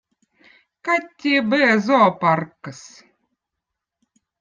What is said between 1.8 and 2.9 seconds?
zooparkkõz